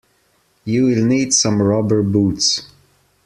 [0.65, 2.65] You will need some rubber boots.